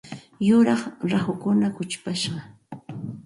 [0.47, 0.81] Yuraq
[1.11, 2.39] rahukuna kuchupashqa.